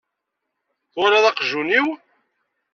Twalaḍ 0.91 1.25
aqjun-iw? 1.29 1.87